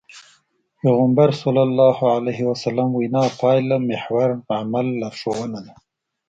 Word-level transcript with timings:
پيغمبر 0.81 1.29
ص 1.39 1.43
وينا 2.97 3.23
پايلهمحور 3.39 4.29
عمل 4.59 4.87
لارښوونه 5.01 5.59
ده. 5.65 5.73